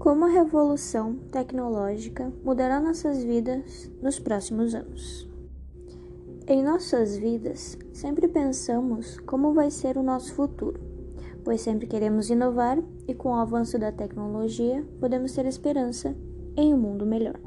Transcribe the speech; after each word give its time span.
Como 0.00 0.24
a 0.24 0.28
revolução 0.28 1.16
tecnológica 1.30 2.32
mudará 2.42 2.80
nossas 2.80 3.22
vidas 3.22 3.92
nos 4.00 4.18
próximos 4.18 4.74
anos? 4.74 5.28
Em 6.46 6.64
nossas 6.64 7.18
vidas, 7.18 7.76
sempre 7.92 8.26
pensamos 8.26 9.20
como 9.26 9.52
vai 9.52 9.70
ser 9.70 9.98
o 9.98 10.02
nosso 10.02 10.32
futuro, 10.32 10.80
pois 11.44 11.60
sempre 11.60 11.86
queremos 11.86 12.30
inovar 12.30 12.82
e, 13.06 13.12
com 13.12 13.28
o 13.28 13.34
avanço 13.34 13.78
da 13.78 13.92
tecnologia, 13.92 14.82
podemos 14.98 15.34
ter 15.34 15.44
esperança 15.44 16.16
em 16.56 16.72
um 16.72 16.78
mundo 16.78 17.04
melhor. 17.04 17.38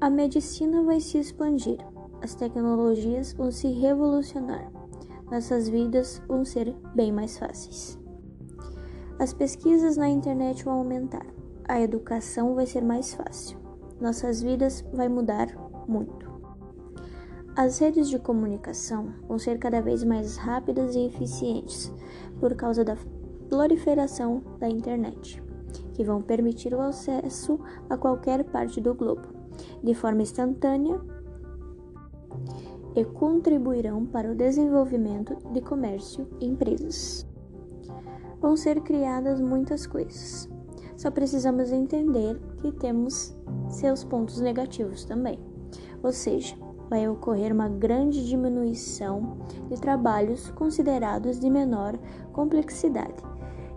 A 0.00 0.10
medicina 0.10 0.82
vai 0.82 0.98
se 0.98 1.18
expandir, 1.18 1.78
as 2.20 2.34
tecnologias 2.34 3.32
vão 3.32 3.52
se 3.52 3.68
revolucionar, 3.68 4.72
nossas 5.30 5.68
vidas 5.68 6.20
vão 6.26 6.44
ser 6.44 6.74
bem 6.96 7.12
mais 7.12 7.38
fáceis. 7.38 7.96
As 9.18 9.32
pesquisas 9.32 9.96
na 9.96 10.08
internet 10.08 10.64
vão 10.64 10.74
aumentar, 10.74 11.26
a 11.66 11.80
educação 11.80 12.54
vai 12.54 12.66
ser 12.66 12.84
mais 12.84 13.12
fácil, 13.12 13.58
nossas 14.00 14.40
vidas 14.40 14.84
vai 14.92 15.08
mudar 15.08 15.48
muito. 15.88 16.30
As 17.56 17.80
redes 17.80 18.08
de 18.08 18.16
comunicação 18.16 19.12
vão 19.26 19.36
ser 19.36 19.58
cada 19.58 19.82
vez 19.82 20.04
mais 20.04 20.36
rápidas 20.36 20.94
e 20.94 21.00
eficientes 21.00 21.92
por 22.38 22.54
causa 22.54 22.84
da 22.84 22.96
proliferação 23.48 24.40
da 24.60 24.68
internet, 24.68 25.42
que 25.94 26.04
vão 26.04 26.22
permitir 26.22 26.72
o 26.72 26.80
acesso 26.80 27.58
a 27.90 27.96
qualquer 27.96 28.44
parte 28.44 28.80
do 28.80 28.94
globo 28.94 29.26
de 29.82 29.94
forma 29.94 30.22
instantânea 30.22 31.00
e 32.94 33.04
contribuirão 33.04 34.06
para 34.06 34.30
o 34.30 34.34
desenvolvimento 34.36 35.36
de 35.52 35.60
comércio 35.60 36.28
e 36.40 36.46
empresas 36.46 37.27
vão 38.40 38.56
ser 38.56 38.80
criadas 38.80 39.40
muitas 39.40 39.86
coisas. 39.86 40.48
Só 40.96 41.10
precisamos 41.10 41.70
entender 41.70 42.40
que 42.60 42.72
temos 42.72 43.36
seus 43.68 44.02
pontos 44.04 44.40
negativos 44.40 45.04
também. 45.04 45.38
Ou 46.02 46.12
seja, 46.12 46.56
vai 46.88 47.08
ocorrer 47.08 47.52
uma 47.52 47.68
grande 47.68 48.26
diminuição 48.26 49.38
de 49.68 49.80
trabalhos 49.80 50.50
considerados 50.50 51.38
de 51.38 51.50
menor 51.50 51.98
complexidade 52.32 53.22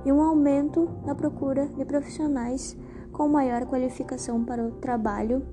e 0.05 0.11
um 0.11 0.21
aumento 0.21 0.89
na 1.05 1.13
procura 1.13 1.67
de 1.67 1.85
profissionais 1.85 2.77
com 3.11 3.27
maior 3.27 3.65
qualificação 3.65 4.43
para 4.43 4.65
o 4.65 4.71
trabalho 4.71 5.45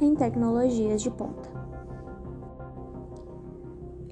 em 0.00 0.14
tecnologias 0.14 1.00
de 1.00 1.10
ponta 1.10 1.51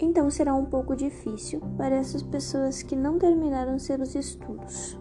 então 0.01 0.31
será 0.31 0.55
um 0.55 0.65
pouco 0.65 0.97
difícil 0.97 1.61
para 1.77 1.97
essas 1.97 2.23
pessoas 2.23 2.83
que 2.83 2.97
não 2.97 3.19
terminaram 3.19 3.79
seus 3.79 4.15
estudos. 4.15 4.99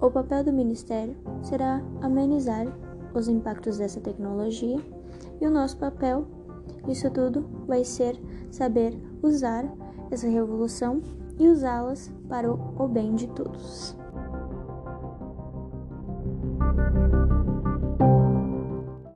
O 0.00 0.10
papel 0.10 0.44
do 0.44 0.52
Ministério 0.52 1.16
será 1.42 1.82
amenizar 2.00 2.66
os 3.14 3.28
impactos 3.28 3.78
dessa 3.78 4.00
tecnologia 4.00 4.78
e 5.40 5.46
o 5.46 5.50
nosso 5.50 5.76
papel 5.78 6.26
nisso 6.86 7.10
tudo 7.10 7.44
vai 7.66 7.84
ser 7.84 8.20
saber 8.50 8.96
usar 9.22 9.64
essa 10.10 10.28
revolução 10.28 11.02
e 11.38 11.48
usá-las 11.48 12.12
para 12.28 12.50
o 12.50 12.88
bem 12.88 13.14
de 13.14 13.26
todos. 13.28 13.96